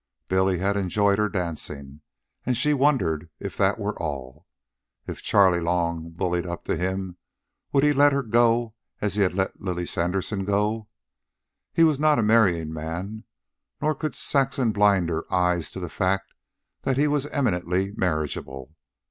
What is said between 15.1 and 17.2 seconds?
eyes to the fact that he